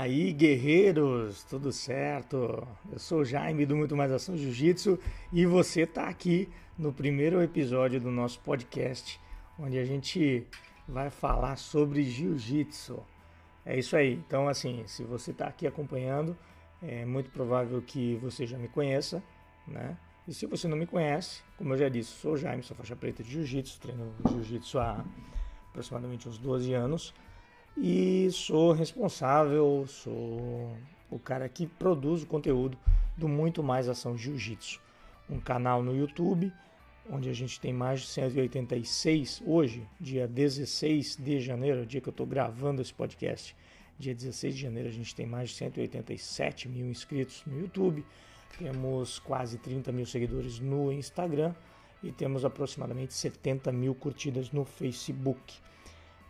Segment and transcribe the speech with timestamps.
[0.00, 2.66] aí, guerreiros, tudo certo?
[2.90, 4.98] Eu sou o Jaime do Muito Mais Ação Jiu-Jitsu
[5.32, 6.48] e você está aqui
[6.78, 9.20] no primeiro episódio do nosso podcast,
[9.58, 10.46] onde a gente
[10.86, 13.02] vai falar sobre Jiu-Jitsu.
[13.66, 14.14] É isso aí.
[14.14, 16.36] Então, assim, se você está aqui acompanhando,
[16.80, 19.22] é muito provável que você já me conheça,
[19.66, 19.96] né?
[20.28, 22.94] E se você não me conhece, como eu já disse, sou o Jaime, sou faixa
[22.94, 25.04] preta de Jiu-Jitsu, treino Jiu-Jitsu há
[25.70, 27.12] aproximadamente uns 12 anos
[27.80, 30.76] e sou responsável, sou
[31.10, 32.76] o cara que produz o conteúdo
[33.16, 34.80] do Muito Mais Ação Jiu-Jitsu,
[35.28, 36.52] um canal no YouTube
[37.10, 42.12] onde a gente tem mais de 186 hoje, dia 16 de janeiro, dia que eu
[42.12, 43.56] estou gravando esse podcast.
[43.98, 48.04] Dia 16 de janeiro a gente tem mais de 187 mil inscritos no YouTube,
[48.58, 51.54] temos quase 30 mil seguidores no Instagram
[52.02, 55.54] e temos aproximadamente 70 mil curtidas no Facebook.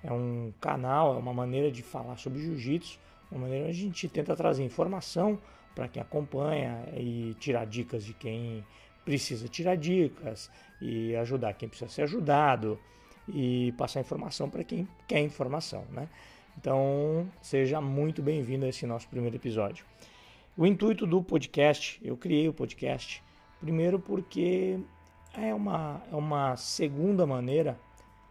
[0.03, 2.99] É um canal, é uma maneira de falar sobre jiu-jitsu,
[3.31, 5.39] uma maneira onde a gente tenta trazer informação
[5.75, 8.65] para quem acompanha e tirar dicas de quem
[9.05, 10.51] precisa tirar dicas
[10.81, 12.79] e ajudar quem precisa ser ajudado
[13.29, 16.09] e passar informação para quem quer informação, né?
[16.57, 19.85] Então, seja muito bem-vindo a esse nosso primeiro episódio.
[20.57, 23.23] O intuito do podcast, eu criei o podcast,
[23.61, 24.79] primeiro porque
[25.33, 27.79] é uma, é uma segunda maneira,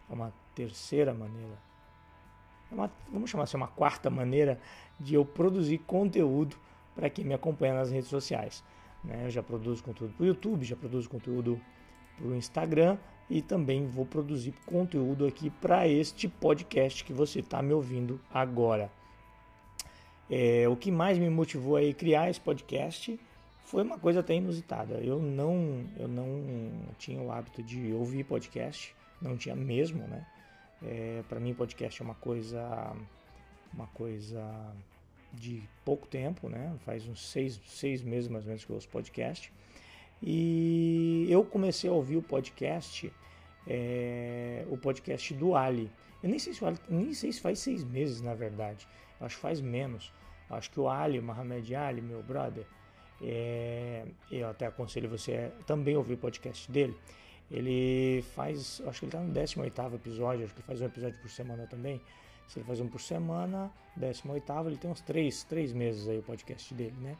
[0.09, 1.55] é uma terceira maneira,
[2.71, 4.59] é uma, vamos chamar assim, uma quarta maneira
[4.99, 6.57] de eu produzir conteúdo
[6.95, 8.63] para quem me acompanha nas redes sociais.
[9.03, 9.25] Né?
[9.25, 11.61] Eu já produzo conteúdo para o YouTube, já produzo conteúdo
[12.17, 12.97] para o Instagram
[13.29, 18.91] e também vou produzir conteúdo aqui para este podcast que você está me ouvindo agora.
[20.29, 23.17] É, o que mais me motivou a criar esse podcast
[23.63, 24.95] foi uma coisa até inusitada.
[24.95, 26.25] Eu não, eu não
[26.97, 30.25] tinha o hábito de ouvir podcast, não tinha mesmo, né?
[30.83, 32.95] É, para mim, podcast é uma coisa,
[33.73, 34.43] uma coisa
[35.33, 36.75] de pouco tempo, né?
[36.85, 39.51] Faz uns seis, seis meses mais ou menos que eu ouço podcast.
[40.21, 43.11] E eu comecei a ouvir o podcast,
[43.67, 45.91] é, o podcast do Ali.
[46.23, 48.87] Eu nem sei, se, nem sei se faz seis meses, na verdade.
[49.19, 50.11] Eu acho que faz menos.
[50.49, 52.65] Eu acho que o Ali, Mohamed Ali, meu brother,
[53.21, 56.95] é, eu até aconselho você também ouvir o podcast dele.
[57.49, 61.19] Ele faz, acho que ele está no 18 episódio, acho que ele faz um episódio
[61.19, 62.01] por semana também.
[62.47, 66.23] Se ele faz um por semana, 18 ele tem uns 3, 3 meses aí o
[66.23, 67.17] podcast dele, né?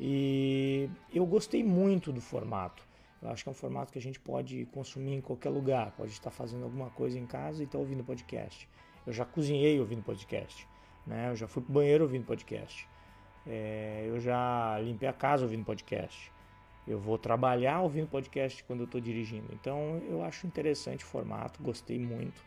[0.00, 2.82] E eu gostei muito do formato.
[3.20, 5.90] Eu acho que é um formato que a gente pode consumir em qualquer lugar.
[5.96, 8.68] Pode estar fazendo alguma coisa em casa e estar ouvindo podcast.
[9.04, 10.68] Eu já cozinhei ouvindo podcast.
[11.06, 11.30] Né?
[11.30, 12.86] Eu já fui pro banheiro ouvindo podcast.
[13.46, 16.30] É, eu já limpei a casa ouvindo podcast.
[16.88, 19.46] Eu vou trabalhar ouvindo podcast quando eu estou dirigindo.
[19.52, 22.42] Então eu acho interessante o formato, gostei muito.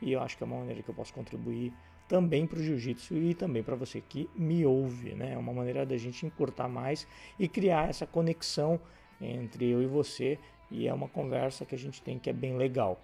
[0.00, 1.72] E eu acho que é uma maneira que eu posso contribuir
[2.08, 5.14] também para o jiu-jitsu e também para você que me ouve.
[5.14, 5.34] Né?
[5.34, 7.06] É uma maneira da gente encurtar mais
[7.38, 8.80] e criar essa conexão
[9.20, 10.38] entre eu e você.
[10.70, 12.98] E é uma conversa que a gente tem que é bem legal.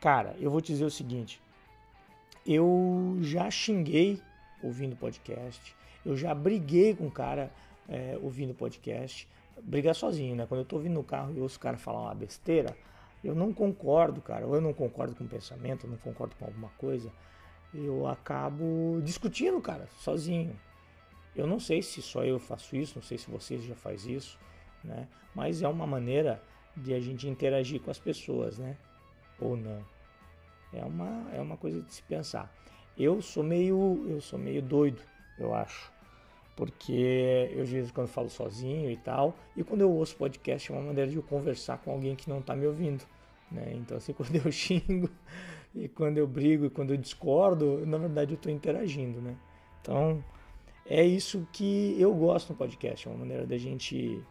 [0.00, 1.38] Cara, eu vou te dizer o seguinte:
[2.46, 4.20] eu já xinguei
[4.62, 7.52] ouvindo podcast, eu já briguei com o cara
[7.86, 9.28] é, ouvindo podcast
[9.62, 10.46] brigar sozinho, né?
[10.46, 12.76] Quando eu tô vindo no carro e ouço o cara falar uma besteira,
[13.22, 14.46] eu não concordo, cara.
[14.46, 17.10] Ou eu não concordo com o pensamento, eu não concordo com alguma coisa,
[17.72, 20.58] eu acabo discutindo, cara, sozinho.
[21.34, 24.38] Eu não sei se só eu faço isso, não sei se você já faz isso,
[24.82, 25.08] né?
[25.34, 26.40] Mas é uma maneira
[26.76, 28.76] de a gente interagir com as pessoas, né?
[29.40, 29.84] Ou não.
[30.72, 32.52] É uma, é uma coisa de se pensar.
[32.96, 35.02] Eu sou meio, eu sou meio doido,
[35.38, 35.92] eu acho
[36.56, 40.70] porque eu de vez em quando falo sozinho e tal, e quando eu ouço podcast
[40.70, 43.04] é uma maneira de eu conversar com alguém que não está me ouvindo.
[43.50, 43.72] Né?
[43.74, 45.10] Então, assim, quando eu xingo,
[45.74, 49.20] e quando eu brigo, e quando eu discordo, na verdade eu estou interagindo.
[49.20, 49.36] Né?
[49.80, 50.22] Então,
[50.86, 54.22] é isso que eu gosto no podcast, é uma maneira da gente,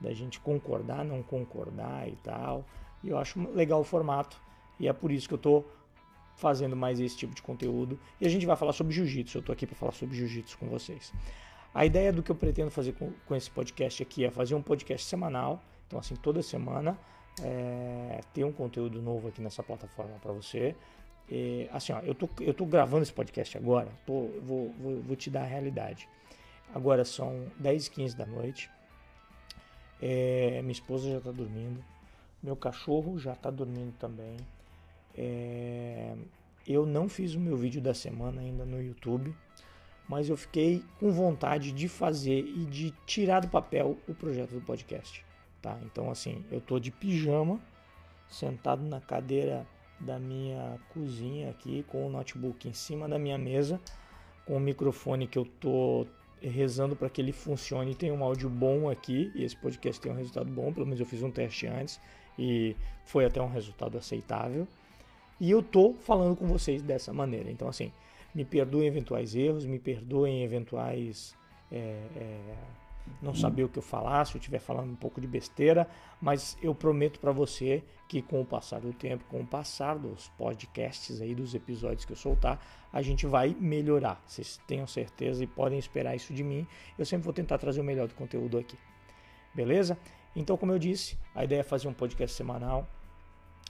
[0.00, 2.64] da gente concordar, não concordar e tal.
[3.02, 4.40] E eu acho legal o formato,
[4.78, 5.66] e é por isso que eu estou
[6.36, 7.98] fazendo mais esse tipo de conteúdo.
[8.20, 10.68] E a gente vai falar sobre jiu-jitsu, eu estou aqui para falar sobre jiu-jitsu com
[10.68, 11.12] vocês.
[11.74, 14.62] A ideia do que eu pretendo fazer com, com esse podcast aqui é fazer um
[14.62, 15.62] podcast semanal.
[15.86, 16.98] Então, assim, toda semana
[17.40, 20.74] é, ter um conteúdo novo aqui nessa plataforma para você.
[21.30, 25.16] E, assim, ó, eu tô, eu tô gravando esse podcast agora, tô, vou, vou, vou
[25.16, 26.08] te dar a realidade.
[26.74, 28.70] Agora são 10 e 15 da noite.
[30.00, 31.82] É, minha esposa já está dormindo.
[32.42, 34.36] Meu cachorro já está dormindo também.
[35.16, 36.14] É,
[36.66, 39.34] eu não fiz o meu vídeo da semana ainda no YouTube
[40.12, 44.60] mas eu fiquei com vontade de fazer e de tirar do papel o projeto do
[44.60, 45.24] podcast,
[45.62, 45.78] tá?
[45.86, 47.58] Então assim, eu tô de pijama,
[48.28, 49.66] sentado na cadeira
[49.98, 53.80] da minha cozinha aqui com o notebook em cima da minha mesa,
[54.44, 56.06] com o microfone que eu tô
[56.42, 59.32] rezando para que ele funcione e tenha um áudio bom aqui.
[59.34, 61.98] E esse podcast tem um resultado bom, pelo menos eu fiz um teste antes
[62.38, 62.76] e
[63.06, 64.68] foi até um resultado aceitável.
[65.40, 67.50] E eu tô falando com vocês dessa maneira.
[67.50, 67.90] Então, assim,
[68.34, 71.36] me perdoem eventuais erros, me perdoem eventuais.
[71.70, 71.76] É,
[72.16, 72.54] é,
[73.20, 75.88] não saber o que eu falar, se eu estiver falando um pouco de besteira,
[76.20, 80.28] mas eu prometo para você que com o passar do tempo, com o passar dos
[80.38, 82.60] podcasts aí, dos episódios que eu soltar,
[82.92, 84.22] a gente vai melhorar.
[84.26, 86.66] Vocês tenham certeza e podem esperar isso de mim.
[86.98, 88.78] Eu sempre vou tentar trazer o melhor do conteúdo aqui.
[89.54, 89.98] Beleza?
[90.34, 92.88] Então, como eu disse, a ideia é fazer um podcast semanal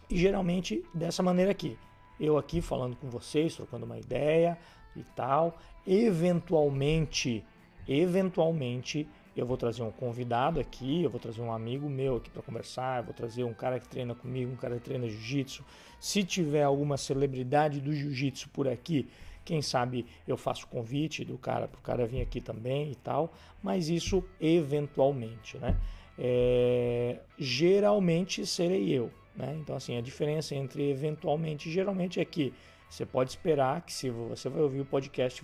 [0.09, 1.79] e geralmente dessa maneira aqui.
[2.19, 4.59] Eu aqui falando com vocês, trocando uma ideia
[4.97, 5.59] e tal.
[5.87, 7.45] Eventualmente,
[7.89, 12.43] eventualmente eu vou trazer um convidado aqui, eu vou trazer um amigo meu aqui para
[12.43, 15.65] conversar, eu vou trazer um cara que treina comigo, um cara que treina jiu-jitsu.
[15.99, 19.09] Se tiver alguma celebridade do jiu-jitsu por aqui,
[19.45, 23.33] quem sabe eu faço convite do cara para o cara vir aqui também e tal,
[23.63, 25.77] mas isso eventualmente, né?
[26.19, 29.57] É, geralmente serei eu, né?
[29.61, 32.53] Então assim a diferença entre eventualmente e geralmente é que
[32.89, 35.43] você pode esperar que se você vai ouvir o podcast,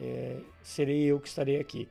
[0.00, 1.86] é, serei eu que estarei aqui,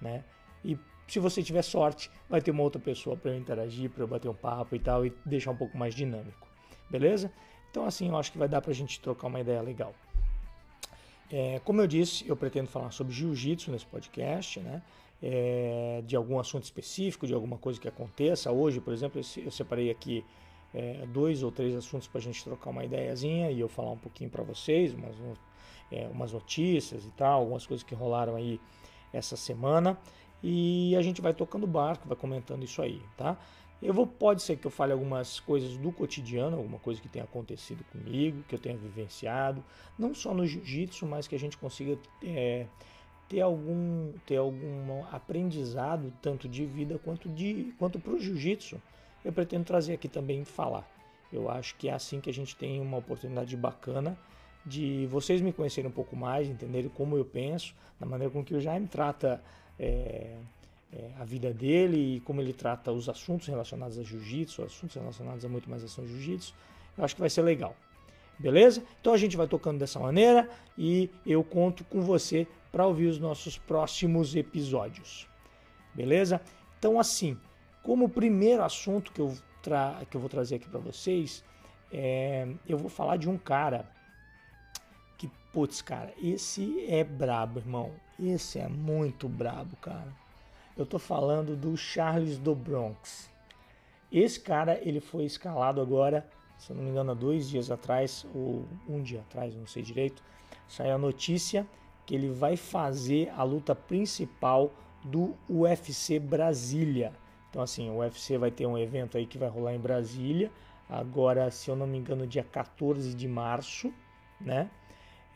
[0.00, 0.22] né?
[0.62, 0.78] E
[1.08, 4.28] se você tiver sorte, vai ter uma outra pessoa para eu interagir, para eu bater
[4.28, 6.46] um papo e tal, e deixar um pouco mais dinâmico.
[6.90, 7.32] Beleza?
[7.70, 9.94] Então, assim, eu acho que vai dar para a gente trocar uma ideia legal.
[11.30, 14.82] É, como eu disse, eu pretendo falar sobre jiu-jitsu nesse podcast, né?
[15.22, 18.52] É, de algum assunto específico, de alguma coisa que aconteça.
[18.52, 20.24] Hoje, por exemplo, eu separei aqui
[20.76, 23.96] é, dois ou três assuntos para a gente trocar uma ideiazinha e eu falar um
[23.98, 25.16] pouquinho para vocês, umas,
[25.90, 28.60] é, umas notícias e tal, algumas coisas que rolaram aí
[29.10, 29.98] essa semana
[30.42, 33.38] e a gente vai tocando barco, vai comentando isso aí, tá?
[33.80, 37.24] Eu vou, pode ser que eu fale algumas coisas do cotidiano, alguma coisa que tenha
[37.24, 39.64] acontecido comigo, que eu tenha vivenciado,
[39.98, 42.66] não só no jiu-jitsu, mas que a gente consiga é,
[43.28, 48.80] ter algum ter algum aprendizado tanto de vida quanto de quanto para o jiu-jitsu.
[49.26, 50.88] Eu pretendo trazer aqui também falar.
[51.32, 54.16] Eu acho que é assim que a gente tem uma oportunidade bacana
[54.64, 58.54] de vocês me conhecerem um pouco mais, entenderem como eu penso, da maneira com que
[58.54, 59.42] o Jaime trata
[59.80, 60.36] é,
[60.92, 65.44] é, a vida dele e como ele trata os assuntos relacionados a jiu-jitsu, assuntos relacionados
[65.44, 66.54] a muito mais ação jiu-jitsu,
[66.96, 67.74] eu acho que vai ser legal.
[68.38, 68.80] Beleza?
[69.00, 73.18] Então a gente vai tocando dessa maneira e eu conto com você para ouvir os
[73.18, 75.26] nossos próximos episódios.
[75.92, 76.40] Beleza?
[76.78, 77.36] Então assim,
[77.86, 81.44] como primeiro assunto que eu, tra que eu vou trazer aqui para vocês,
[81.92, 83.88] é, eu vou falar de um cara
[85.16, 87.92] que, putz, cara, esse é brabo, irmão.
[88.18, 90.12] Esse é muito brabo, cara.
[90.76, 93.30] Eu tô falando do Charles do Bronx.
[94.10, 96.28] Esse cara, ele foi escalado agora,
[96.58, 99.84] se eu não me engano, há dois dias atrás, ou um dia atrás, não sei
[99.84, 100.24] direito,
[100.66, 101.64] saiu a notícia
[102.04, 104.72] que ele vai fazer a luta principal
[105.04, 107.12] do UFC Brasília.
[107.50, 110.50] Então, assim, o UFC vai ter um evento aí que vai rolar em Brasília,
[110.88, 113.92] agora, se eu não me engano, dia 14 de março,
[114.40, 114.70] né?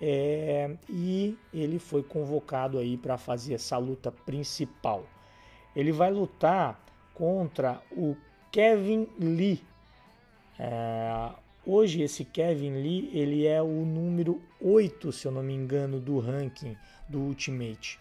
[0.01, 5.05] é, e ele foi convocado aí para fazer essa luta principal.
[5.77, 8.17] Ele vai lutar contra o
[8.51, 9.63] Kevin Lee.
[10.59, 11.31] É,
[11.67, 16.19] hoje esse Kevin Lee ele é o número 8, se eu não me engano, do
[16.19, 16.77] ranking
[17.09, 17.99] do Ultimate.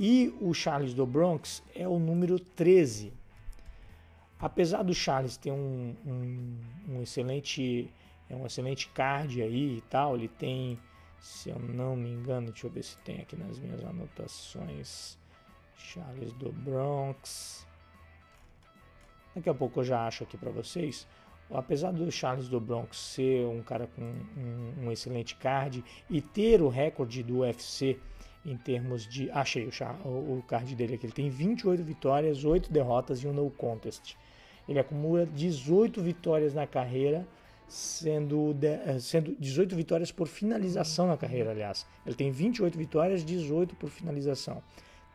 [0.00, 3.12] E o Charles do Bronx é o número 13.
[4.40, 7.92] Apesar do Charles ter um, um, um excelente
[8.30, 10.78] é um excelente card aí e tal, ele tem
[11.20, 15.18] se eu não me engano, deixa eu ver se tem aqui nas minhas anotações.
[15.74, 17.66] Charles do Bronx.
[19.34, 21.06] Daqui a pouco eu já acho aqui para vocês.
[21.50, 26.60] Apesar do Charles do Bronx ser um cara com um, um excelente card e ter
[26.60, 27.98] o recorde do UFC
[28.44, 29.30] em termos de.
[29.30, 29.68] Achei
[30.04, 31.06] o, o card dele aqui.
[31.06, 34.16] Ele tem 28 vitórias, 8 derrotas e um no contest.
[34.68, 37.26] Ele acumula 18 vitórias na carreira
[37.68, 41.86] sendo, de, eh, sendo 18 vitórias por finalização na carreira, aliás.
[42.06, 44.62] Ele tem 28 vitórias, 18 por finalização.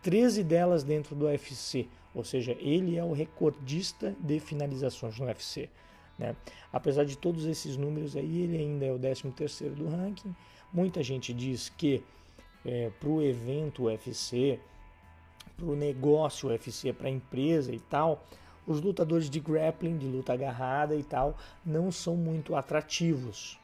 [0.02, 5.70] 13 delas dentro do UFC, ou seja, ele é o recordista de finalizações no UFC.
[6.20, 6.36] Né?
[6.72, 10.36] Apesar de todos esses números aí, ele ainda é o 13º do ranking.
[10.72, 12.04] Muita gente diz que
[12.66, 14.60] é, para o evento UFC,
[15.56, 18.26] para o negócio UFC, para a empresa e tal,
[18.66, 23.60] os lutadores de grappling, de luta agarrada e tal, não são muito atrativos.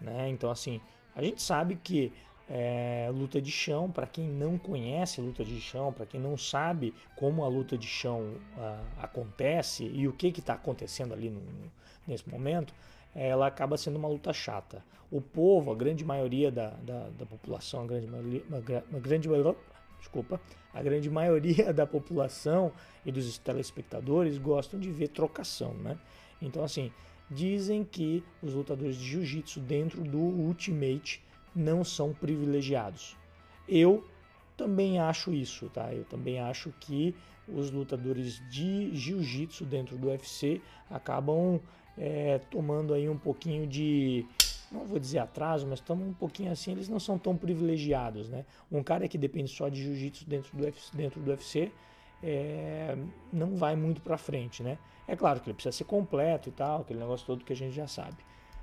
[0.00, 0.28] Né?
[0.28, 0.80] Então, assim,
[1.14, 2.12] a gente sabe que
[2.48, 6.92] é, luta de chão, para quem não conhece luta de chão, para quem não sabe
[7.16, 11.40] como a luta de chão uh, acontece e o que está acontecendo ali no,
[12.06, 12.74] nesse momento,
[13.14, 14.84] ela acaba sendo uma luta chata.
[15.10, 18.42] O povo, a grande maioria da, da, da população, a grande maioria,
[18.90, 19.28] uma grande
[20.04, 20.40] desculpa,
[20.72, 22.70] a grande maioria da população
[23.04, 25.98] e dos telespectadores gostam de ver trocação, né?
[26.40, 26.92] Então assim,
[27.30, 31.22] dizem que os lutadores de jiu-jitsu dentro do Ultimate
[31.54, 33.16] não são privilegiados.
[33.66, 34.06] Eu
[34.56, 35.92] também acho isso, tá?
[35.92, 37.14] Eu também acho que
[37.48, 41.60] os lutadores de jiu-jitsu dentro do UFC acabam
[41.96, 44.26] é, tomando aí um pouquinho de,
[44.74, 48.44] não vou dizer atraso, mas tomam um pouquinho assim, eles não são tão privilegiados, né?
[48.70, 51.72] Um cara que depende só de jiu-jitsu dentro do UFC, dentro do UFC
[52.22, 52.96] é,
[53.32, 54.78] não vai muito para frente, né?
[55.06, 57.74] É claro que ele precisa ser completo e tal, aquele negócio todo que a gente
[57.74, 58.16] já sabe.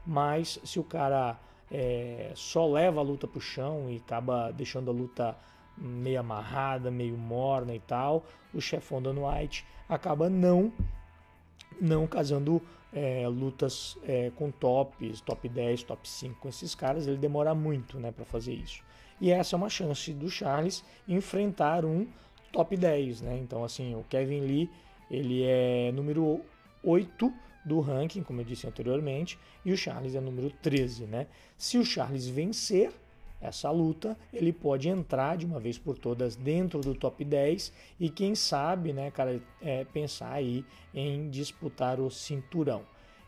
[0.06, 1.40] Mas se o cara
[1.72, 5.38] é, só leva a luta para o chão e acaba deixando a luta
[5.78, 10.72] meio amarrada, meio morna e tal, o chefão Dan White acaba não
[11.80, 12.62] não casando
[12.94, 18.00] é, lutas é, com tops, top 10, top 5 com esses caras, ele demora muito
[18.00, 18.84] né, para fazer isso.
[19.20, 22.08] E essa é uma chance do Charles enfrentar um
[22.52, 23.22] top 10.
[23.22, 23.40] Né?
[23.42, 24.70] Então, assim, o Kevin Lee
[25.10, 26.42] ele é número
[26.84, 27.32] 8
[27.64, 31.06] do ranking, como eu disse anteriormente, e o Charles é número 13.
[31.06, 31.28] Né?
[31.58, 32.92] Se o Charles vencer
[33.42, 38.10] essa luta, ele pode entrar de uma vez por todas dentro do top 10 e
[38.10, 42.84] quem sabe, né, cara, é, pensar aí em disputar o cinturão.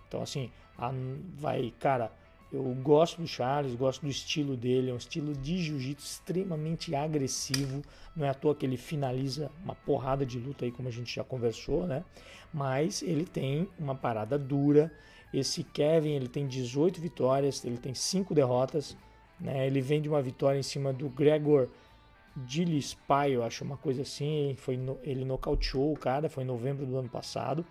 [0.08, 0.94] Então, assim, a,
[1.36, 2.12] vai, cara,
[2.54, 7.82] eu gosto do Charles, gosto do estilo dele, é um estilo de jiu-jitsu extremamente agressivo.
[8.16, 11.16] Não é à toa que ele finaliza uma porrada de luta aí, como a gente
[11.16, 12.06] já conversou, né?
[12.54, 14.92] Mas ele tem uma parada dura.
[15.34, 18.96] Esse Kevin, ele tem 18 vitórias, ele tem 5 derrotas.
[19.44, 19.68] Né?
[19.68, 21.68] Ele vem de uma vitória em cima do Gregor
[22.48, 24.56] Gillespie, eu acho uma coisa assim.
[24.58, 27.66] Foi no, ele nocauteou o cara, foi em novembro do ano passado.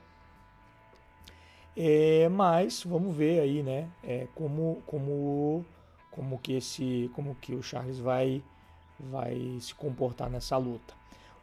[1.75, 3.89] É, mas vamos ver aí, né?
[4.05, 5.65] É, como, como,
[6.11, 8.45] como que esse, como que o Charles vai,
[9.01, 10.95] vai se comportar nessa luta.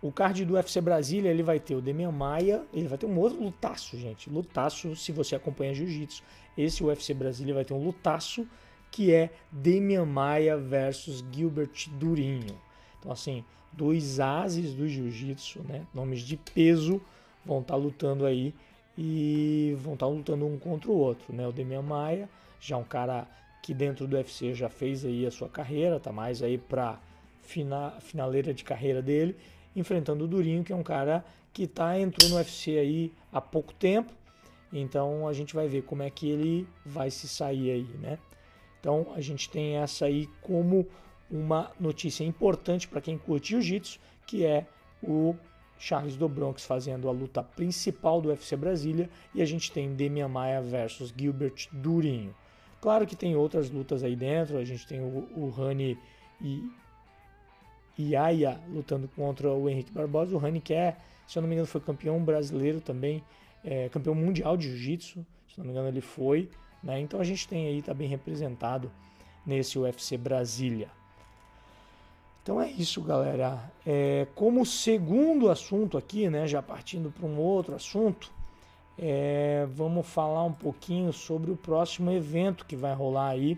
[0.02, 3.18] O card do UFC Brasília ele vai ter o Demian Maia, ele vai ter um
[3.18, 4.30] outro lutaço, gente.
[4.30, 6.24] Lutaço, se você acompanha jiu-jitsu.
[6.56, 8.48] Esse UFC Brasília vai ter um lutaço
[8.92, 12.60] que é Demian Maia versus Gilbert Durinho.
[13.00, 15.86] Então, assim, dois ases do jiu-jitsu, né?
[15.94, 17.02] Nomes de peso
[17.46, 18.54] vão estar tá lutando aí
[18.98, 21.48] e vão estar tá lutando um contra o outro, né?
[21.48, 22.30] O Demian Maia,
[22.60, 23.28] já um cara
[23.62, 27.00] que dentro do UFC já fez aí a sua carreira, tá mais aí para
[27.42, 29.36] fina, finaleira de carreira dele,
[29.76, 33.74] enfrentando o Durinho, que é um cara que tá entrou no UFC aí há pouco
[33.74, 34.12] tempo.
[34.72, 38.20] Então a gente vai ver como é que ele vai se sair aí, né?
[38.80, 40.88] Então a gente tem essa aí como
[41.30, 44.66] uma notícia importante para quem curte jiu-jitsu, que é
[45.04, 45.36] o
[45.78, 50.28] Charles do Bronx fazendo a luta principal do UFC Brasília e a gente tem Demian
[50.28, 52.36] Maia versus Gilbert Durinho.
[52.82, 55.98] Claro que tem outras lutas aí dentro, a gente tem o, o Rani
[58.00, 60.34] e Aya lutando contra o Henrique Barbosa.
[60.34, 60.96] O Rani que é,
[61.28, 63.22] se eu não me engano, foi campeão brasileiro também,
[63.64, 66.50] é, campeão mundial de jiu-jitsu, se não me engano ele foi.
[66.84, 67.02] Né?
[67.02, 68.92] Então a gente tem aí, está bem representado
[69.46, 70.90] nesse UFC Brasília.
[72.42, 73.72] Então é isso, galera.
[73.86, 78.32] É, como segundo assunto aqui, né, já partindo para um outro assunto,
[78.98, 83.58] é, vamos falar um pouquinho sobre o próximo evento que vai rolar aí,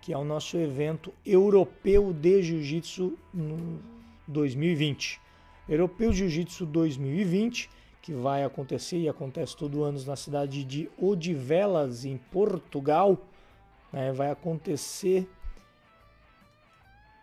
[0.00, 3.16] que é o nosso evento europeu de Jiu-Jitsu
[4.26, 5.20] 2020.
[5.68, 7.70] Europeu Jiu-Jitsu 2020
[8.02, 13.16] que vai acontecer e acontece todo ano na cidade de Odivelas, em Portugal.
[13.92, 14.12] Né?
[14.12, 15.28] Vai acontecer.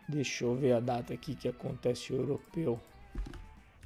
[0.08, 2.80] Deixa eu ver a data aqui que acontece o europeu.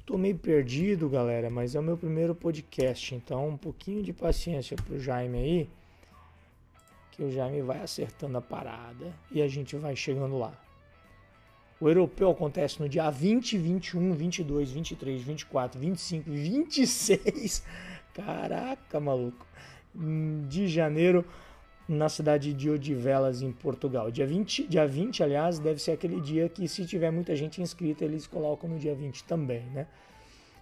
[0.05, 4.77] Tô meio perdido, galera, mas é o meu primeiro podcast, então um pouquinho de paciência
[4.77, 5.69] pro Jaime aí,
[7.11, 10.64] que o Jaime vai acertando a parada e a gente vai chegando lá.
[11.79, 17.63] O europeu acontece no dia 20, 21, 22, 23, 24, 25, 26.
[18.13, 19.45] Caraca, maluco.
[20.47, 21.25] De janeiro,
[21.87, 24.09] na cidade de Odivelas, em Portugal.
[24.09, 28.05] Dia 20, dia 20, aliás, deve ser aquele dia que, se tiver muita gente inscrita,
[28.05, 29.87] eles colocam no dia 20 também, né?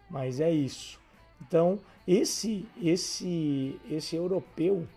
[0.09, 0.99] Mas é isso.
[1.41, 4.87] Então, esse, esse, esse europeu,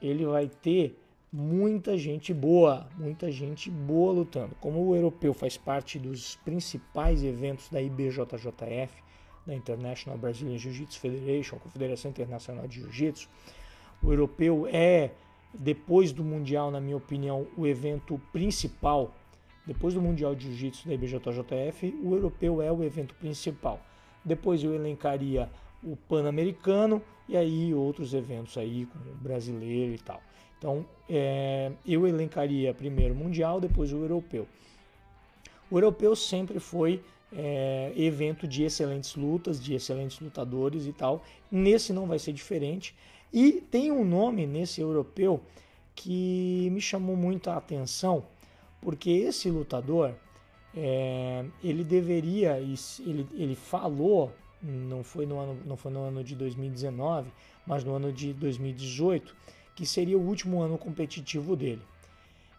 [0.00, 0.98] ele vai ter
[1.36, 4.54] muita gente boa, muita gente boa lutando.
[4.60, 9.02] Como o europeu faz parte dos principais eventos da IBJJF,
[9.44, 13.28] da International Brazilian Jiu-Jitsu Federation, Confederação Internacional de Jiu-Jitsu,
[14.00, 15.10] o europeu é,
[15.52, 19.12] depois do Mundial, na minha opinião, o evento principal.
[19.66, 23.80] Depois do Mundial de Jiu-Jitsu da IBJJF, o europeu é o evento principal.
[24.24, 25.50] Depois eu elencaria
[25.82, 30.22] o Pan-Americano e aí outros eventos aí, como o brasileiro e tal.
[30.58, 34.46] Então, é, eu elencaria primeiro o Mundial, depois o Europeu.
[35.70, 41.22] O Europeu sempre foi é, evento de excelentes lutas, de excelentes lutadores e tal.
[41.50, 42.94] Nesse não vai ser diferente.
[43.32, 45.40] E tem um nome nesse Europeu
[45.94, 48.24] que me chamou muito a atenção,
[48.80, 50.14] porque esse lutador,
[50.76, 54.32] é, ele deveria, ele, ele falou,
[54.62, 57.30] não foi, no ano, não foi no ano de 2019,
[57.66, 59.34] mas no ano de 2018,
[59.74, 61.82] que seria o último ano competitivo dele.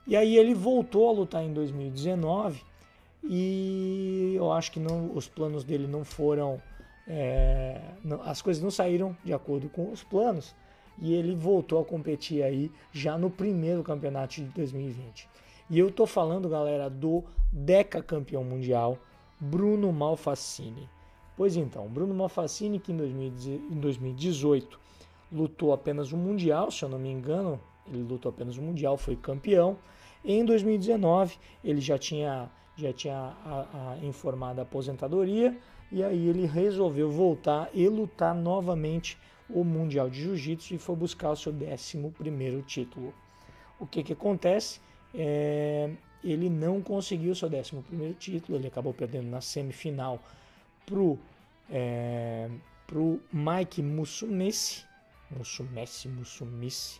[0.07, 2.62] E aí ele voltou a lutar em 2019
[3.24, 6.62] e eu acho que não, os planos dele não foram,
[7.07, 10.53] é, não, as coisas não saíram de acordo com os planos
[11.00, 15.27] e ele voltou a competir aí já no primeiro campeonato de 2020.
[15.69, 19.00] E eu tô falando, galera, do Deca campeão mundial,
[19.39, 20.88] Bruno Malfacini.
[21.36, 24.85] Pois então, Bruno Malfacini que em 2018
[25.36, 29.15] lutou apenas o mundial, se eu não me engano, ele lutou apenas o mundial, foi
[29.15, 29.77] campeão.
[30.24, 33.15] Em 2019 ele já tinha já tinha
[33.46, 35.58] a, a informado a aposentadoria
[35.92, 39.18] e aí ele resolveu voltar e lutar novamente
[39.50, 43.13] o Mundial de Jiu-Jitsu e foi buscar o seu 11 título.
[43.80, 44.82] O que, que acontece?
[45.13, 45.89] É,
[46.24, 50.20] ele não conseguiu seu 11 título, ele acabou perdendo na semifinal
[50.86, 51.18] para o
[51.70, 52.50] é,
[52.88, 54.84] pro Mike Musumeci.
[55.29, 57.00] Musumeci, Musumeci.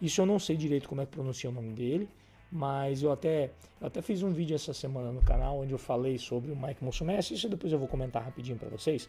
[0.00, 2.08] Isso eu não sei direito como é que pronuncia o nome dele,
[2.50, 6.18] mas eu até, eu até fiz um vídeo essa semana no canal onde eu falei
[6.18, 7.34] sobre o Mike Musumeci.
[7.34, 9.08] Isso depois eu vou comentar rapidinho para vocês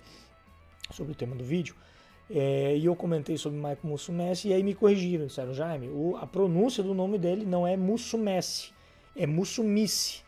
[0.92, 1.75] sobre o tema do vídeo.
[2.30, 6.28] É, e eu comentei sobre Mike Mussumessi e aí me corrigiram, disseram, Jaime, o, a
[6.28, 8.72] pronúncia do nome dele não é Mussumessi,
[9.16, 10.22] é Mussumice.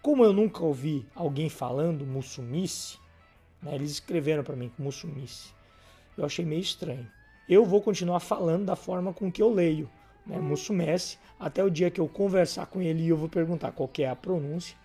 [0.00, 2.98] Como eu nunca ouvi alguém falando Mussumice,
[3.60, 5.52] né, eles escreveram para mim Mussumice.
[6.20, 7.06] Eu achei meio estranho.
[7.48, 9.88] Eu vou continuar falando da forma com que eu leio,
[10.26, 13.90] né, Mussumessi, até o dia que eu conversar com ele e eu vou perguntar qual
[13.98, 14.76] é a pronúncia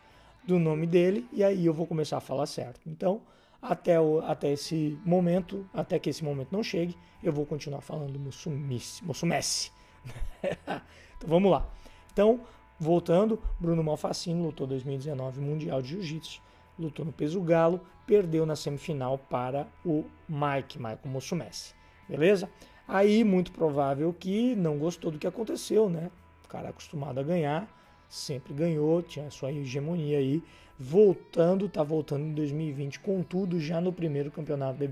[0.44, 2.80] do nome dele e aí eu vou começar a falar certo.
[2.88, 3.22] Então,
[3.62, 8.18] até, o, até esse momento, até que esse momento não chegue, eu vou continuar falando
[8.18, 9.72] Mussumessi.
[10.44, 11.68] então vamos lá.
[12.14, 12.40] Então,
[12.80, 16.42] voltando, Bruno Malfacini lutou 2019 Mundial de Jiu-Jitsu,
[16.78, 21.74] lutou no peso galo, perdeu na semifinal para o Mike, Michael Mussumessi.
[22.08, 22.50] Beleza?
[22.88, 26.12] Aí, muito provável que não gostou do que aconteceu, né?
[26.44, 27.68] O cara acostumado a ganhar,
[28.08, 30.44] sempre ganhou, tinha sua hegemonia aí,
[30.78, 34.86] voltando, tá voltando em 2020, contudo, já no primeiro campeonato da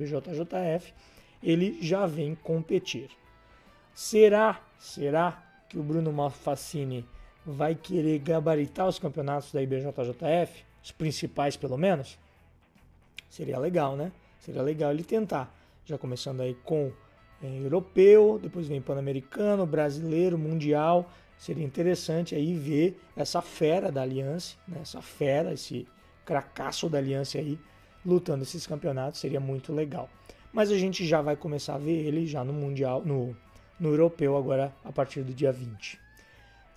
[1.43, 3.09] ele já vem competir.
[3.93, 7.05] Será, será que o Bruno Malfacini
[7.45, 12.19] vai querer gabaritar os campeonatos da IBJJF, os principais pelo menos?
[13.29, 14.11] Seria legal, né?
[14.39, 15.53] Seria legal ele tentar.
[15.85, 16.91] Já começando aí com
[17.41, 24.55] é, europeu, depois vem pan-americano, brasileiro, mundial, seria interessante aí ver essa fera da Aliança,
[24.67, 24.79] né?
[24.81, 25.87] essa fera, esse
[26.25, 27.57] cracaço da Aliança aí
[28.05, 30.09] lutando esses campeonatos, seria muito legal.
[30.51, 33.35] Mas a gente já vai começar a ver ele já no Mundial, no,
[33.79, 36.02] no Europeu agora a partir do dia 20.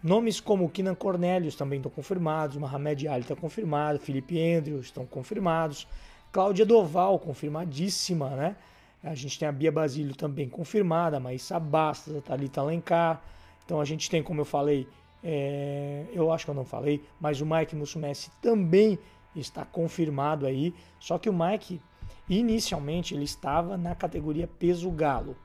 [0.03, 5.87] Nomes como Kinan Cornelius também estão confirmados, Mohamed Ali está confirmado, Felipe Andrews estão confirmados,
[6.31, 8.57] Cláudia Doval confirmadíssima, né?
[9.03, 13.23] A gente tem a Bia Basílio também confirmada, Maísa Bastos, a Thalita Alencar,
[13.65, 14.87] então a gente tem, como eu falei,
[15.23, 18.99] é, eu acho que eu não falei, mas o Mike Mussumessi também
[19.35, 20.73] está confirmado aí.
[21.01, 21.81] Só que o Mike,
[22.29, 25.37] inicialmente, ele estava na categoria peso galo.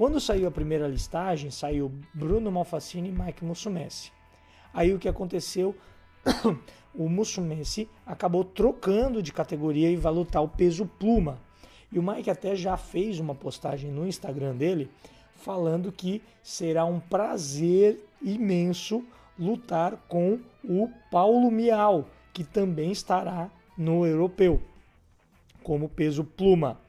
[0.00, 4.10] Quando saiu a primeira listagem, saiu Bruno Malfacini e Mike Mussumessi.
[4.72, 5.76] Aí o que aconteceu?
[6.96, 11.38] o Mussumessi acabou trocando de categoria e vai lutar o peso pluma.
[11.92, 14.88] E o Mike até já fez uma postagem no Instagram dele
[15.34, 19.04] falando que será um prazer imenso
[19.38, 24.62] lutar com o Paulo Miau, que também estará no europeu
[25.62, 26.80] como peso pluma.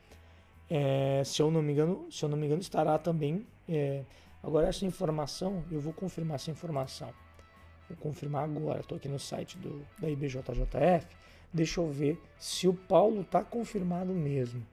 [0.74, 3.46] É, se eu não me engano, se eu não me engano, estará também.
[3.68, 4.06] É,
[4.42, 7.14] agora essa informação, eu vou confirmar essa informação.
[7.90, 8.80] Vou confirmar agora.
[8.80, 11.08] Estou aqui no site do, da IBJJF.
[11.54, 14.66] Deixa eu ver se o Paulo está confirmado mesmo.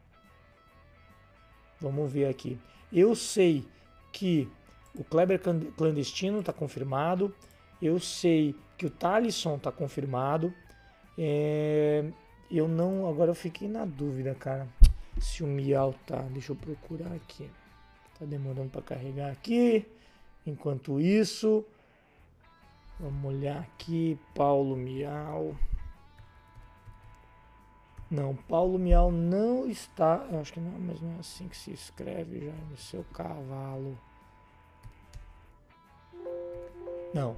[1.81, 2.57] Vamos ver aqui.
[2.93, 3.67] Eu sei
[4.13, 4.49] que
[4.95, 5.41] o Kleber
[5.77, 7.35] clandestino está confirmado.
[7.83, 10.55] Eu sei que o Talisson está confirmado.
[11.19, 12.05] É,
[12.49, 13.09] eu não.
[13.09, 14.69] Agora eu fiquei na dúvida, cara.
[15.21, 16.23] Se o Miau tá.
[16.31, 17.51] Deixa eu procurar aqui.
[18.19, 19.87] Tá demorando para carregar aqui.
[20.47, 21.65] Enquanto isso,
[22.99, 24.19] vamos olhar aqui.
[24.35, 25.55] Paulo Miau.
[28.11, 30.27] Não, Paulo Miau não está.
[30.31, 32.77] Eu acho que não, mas não é assim que se escreve, Jaime.
[32.77, 33.99] Seu cavalo.
[37.13, 37.37] Não.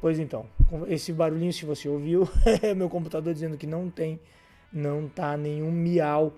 [0.00, 0.46] Pois então,
[0.86, 2.28] esse barulhinho, se você ouviu,
[2.62, 4.20] é meu computador dizendo que não tem,
[4.72, 6.32] não tá nenhum miau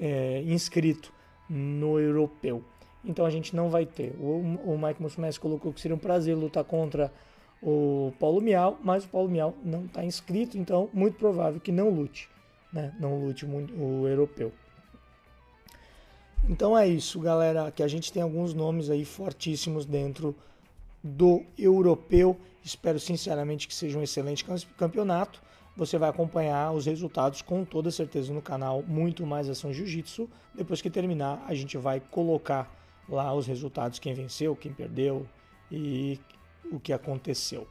[0.00, 1.12] é, inscrito
[1.48, 2.62] no europeu.
[3.04, 4.14] Então a gente não vai ter.
[4.18, 7.12] O, o Mike Musumeci colocou que seria um prazer lutar contra
[7.62, 11.88] o Paulo Miau, mas o Paulo Miau não está inscrito, então muito provável que não
[11.90, 12.28] lute
[12.76, 12.94] né?
[13.00, 14.52] não lute o europeu.
[16.48, 20.36] Então é isso, galera, que a gente tem alguns nomes aí fortíssimos dentro
[21.02, 22.38] do europeu.
[22.62, 24.44] Espero sinceramente que seja um excelente
[24.76, 25.42] campeonato.
[25.76, 30.26] Você vai acompanhar os resultados com toda certeza no canal Muito Mais Ação Jiu-Jitsu.
[30.54, 32.74] Depois que terminar, a gente vai colocar
[33.06, 35.26] lá os resultados, quem venceu, quem perdeu
[35.70, 36.18] e
[36.72, 37.68] o que aconteceu.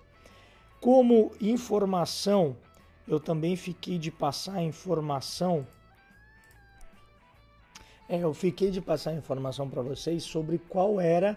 [0.80, 2.56] Como informação,
[3.08, 5.66] eu também fiquei de passar informação.
[8.08, 11.36] É, eu fiquei de passar informação para vocês sobre qual era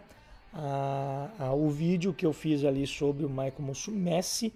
[0.53, 4.53] a, a, o vídeo que eu fiz ali sobre o Michael Mussumessi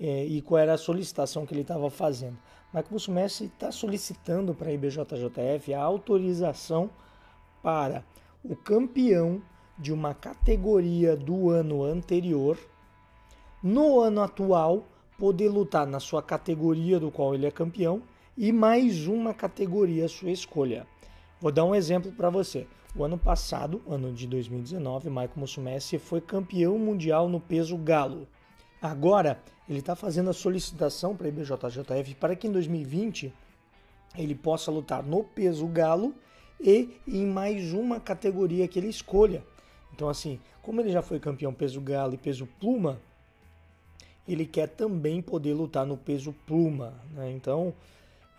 [0.00, 2.38] é, e qual era a solicitação que ele estava fazendo.
[2.68, 6.90] Michael Mussumessi está solicitando para a IBJJF a autorização
[7.62, 8.04] para
[8.44, 9.42] o campeão
[9.78, 12.58] de uma categoria do ano anterior,
[13.62, 14.86] no ano atual,
[15.18, 18.02] poder lutar na sua categoria do qual ele é campeão
[18.36, 20.86] e mais uma categoria à sua escolha.
[21.40, 22.66] Vou dar um exemplo para você.
[22.94, 28.26] O ano passado, ano de 2019, Michael Mussumessi foi campeão mundial no peso galo.
[28.80, 33.32] Agora, ele está fazendo a solicitação para a IBJJF para que em 2020
[34.16, 36.14] ele possa lutar no peso galo
[36.60, 39.44] e em mais uma categoria que ele escolha.
[39.94, 43.00] Então, assim, como ele já foi campeão peso galo e peso pluma,
[44.26, 46.94] ele quer também poder lutar no peso pluma.
[47.12, 47.30] Né?
[47.32, 47.74] Então,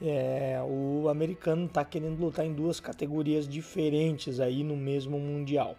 [0.02, 5.76] é, o americano está querendo lutar em duas categorias diferentes aí no mesmo mundial.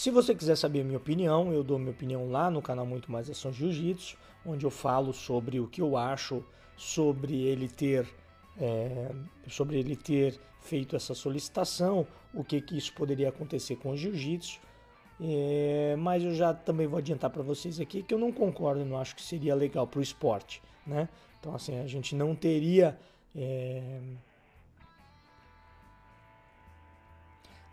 [0.00, 3.12] Se você quiser saber a minha opinião, eu dou minha opinião lá no canal Muito
[3.12, 6.42] Mais Ação Jiu-Jitsu, onde eu falo sobre o que eu acho
[6.74, 8.08] sobre ele ter
[8.58, 9.10] é,
[9.46, 14.58] sobre ele ter feito essa solicitação, o que, que isso poderia acontecer com o jiu-jitsu
[15.20, 18.98] é, mas eu já também vou adiantar para vocês aqui que eu não concordo, não
[18.98, 21.10] acho que seria legal para o esporte, né?
[21.38, 22.98] Então assim a gente não teria
[23.36, 24.00] é,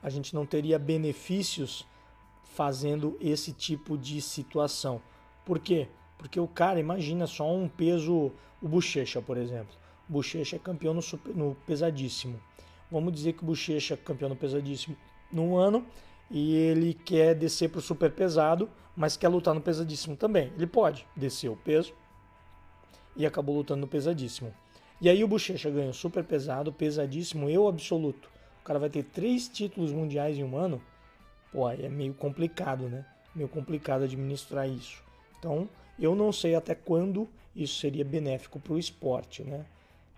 [0.04, 1.88] a gente não teria benefícios
[2.58, 5.00] fazendo esse tipo de situação.
[5.46, 5.88] Por quê?
[6.18, 9.76] Porque o cara, imagina só um peso, o Bochecha, por exemplo.
[10.10, 12.42] O Bochecha é campeão no, super, no pesadíssimo.
[12.92, 14.98] Vamos dizer que o Bochecha é campeão no pesadíssimo
[15.32, 15.86] no ano
[16.32, 20.52] e ele quer descer para o super pesado, mas quer lutar no pesadíssimo também.
[20.56, 21.94] Ele pode descer o peso
[23.16, 24.52] e acabou lutando no pesadíssimo.
[25.00, 28.32] E aí o Bochecha ganha super pesado, pesadíssimo e o absoluto.
[28.62, 30.82] O cara vai ter três títulos mundiais em um ano.
[31.52, 33.06] Pô, é meio complicado, né?
[33.36, 35.04] Meio complicado administrar isso.
[35.40, 39.66] Então, eu não sei até quando isso seria benéfico para o esporte, né?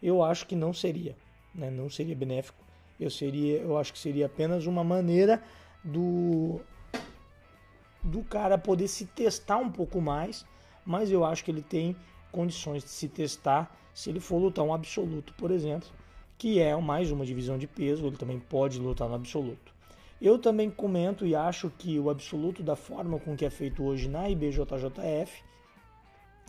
[0.01, 1.15] Eu acho que não seria,
[1.53, 1.69] né?
[1.69, 2.63] Não seria benéfico.
[2.99, 5.41] Eu seria, eu acho que seria apenas uma maneira
[5.83, 6.61] do
[8.01, 10.45] do cara poder se testar um pouco mais,
[10.85, 11.95] mas eu acho que ele tem
[12.31, 15.89] condições de se testar se ele for lutar um absoluto, por exemplo,
[16.37, 19.73] que é mais uma divisão de peso, ele também pode lutar no absoluto.
[20.21, 24.09] Eu também comento e acho que o absoluto da forma com que é feito hoje
[24.09, 25.43] na IBJJF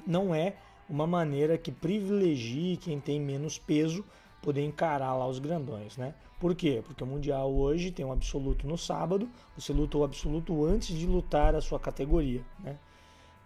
[0.07, 0.57] não é
[0.89, 4.05] uma maneira que privilegie quem tem menos peso
[4.43, 6.15] poder encarar lá os grandões, né?
[6.41, 6.83] Por quê?
[6.85, 11.07] Porque o Mundial hoje tem um absoluto no sábado, você luta o absoluto antes de
[11.07, 12.79] lutar a sua categoria, né?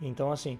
[0.01, 0.59] Então, assim,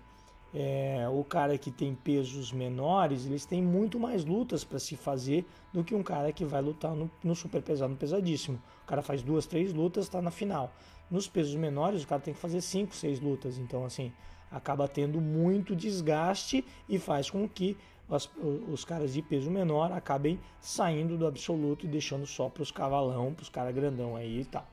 [0.55, 5.45] é, o cara que tem pesos menores, eles têm muito mais lutas para se fazer
[5.73, 8.63] do que um cara que vai lutar no, no super pesado, no pesadíssimo.
[8.85, 10.73] O cara faz duas, três lutas, está na final.
[11.11, 13.59] Nos pesos menores, o cara tem que fazer cinco, seis lutas.
[13.59, 14.13] Então, assim,
[14.49, 17.77] acaba tendo muito desgaste e faz com que
[18.09, 18.31] os,
[18.69, 23.35] os caras de peso menor acabem saindo do absoluto e deixando só para os cavalão,
[23.35, 24.67] para os caras grandão aí e tal.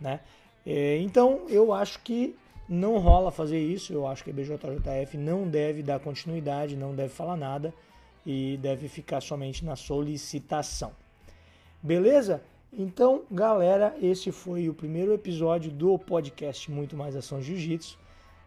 [0.00, 0.18] Né?
[0.66, 2.34] É, então eu acho que
[2.72, 7.10] não rola fazer isso, eu acho que a BJJF não deve dar continuidade, não deve
[7.10, 7.74] falar nada
[8.24, 10.92] e deve ficar somente na solicitação.
[11.82, 12.42] Beleza?
[12.72, 17.98] Então, galera, esse foi o primeiro episódio do podcast Muito Mais Ação Jiu-Jitsu.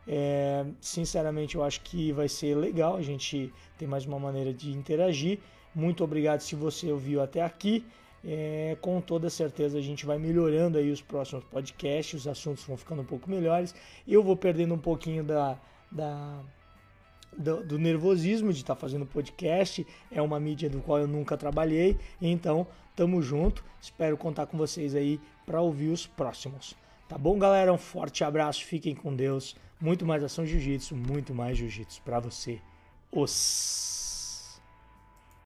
[0.07, 4.71] É, sinceramente, eu acho que vai ser legal a gente ter mais uma maneira de
[4.71, 5.37] interagir.
[5.75, 7.85] Muito obrigado se você ouviu até aqui.
[8.27, 12.75] É, com toda certeza a gente vai melhorando aí os próximos podcasts, os assuntos vão
[12.75, 13.75] ficando um pouco melhores.
[14.07, 15.59] Eu vou perdendo um pouquinho da,
[15.91, 16.39] da,
[17.37, 19.85] do, do nervosismo de estar tá fazendo podcast.
[20.11, 21.99] É uma mídia do qual eu nunca trabalhei.
[22.19, 23.63] Então, tamo junto.
[23.79, 26.75] Espero contar com vocês aí para ouvir os próximos.
[27.07, 27.71] Tá bom, galera?
[27.71, 28.65] Um forte abraço.
[28.65, 29.55] Fiquem com Deus.
[29.79, 32.59] Muito mais ação jiu-jitsu, muito mais jiu-jitsu para você.
[33.11, 33.29] Os